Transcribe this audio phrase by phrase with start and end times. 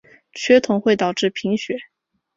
[0.33, 1.77] 缺铜会导致贫血。